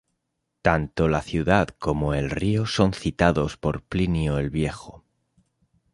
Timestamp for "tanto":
0.63-1.07